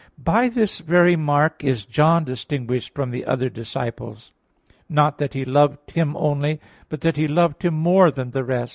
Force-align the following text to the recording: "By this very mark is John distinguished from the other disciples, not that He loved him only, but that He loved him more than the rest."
"By 0.17 0.47
this 0.49 0.79
very 0.79 1.15
mark 1.15 1.63
is 1.63 1.85
John 1.85 2.23
distinguished 2.23 2.95
from 2.95 3.11
the 3.11 3.23
other 3.23 3.49
disciples, 3.49 4.33
not 4.89 5.19
that 5.19 5.35
He 5.35 5.45
loved 5.45 5.91
him 5.91 6.17
only, 6.17 6.59
but 6.89 7.01
that 7.01 7.17
He 7.17 7.27
loved 7.27 7.61
him 7.63 7.75
more 7.75 8.09
than 8.09 8.31
the 8.31 8.43
rest." 8.43 8.69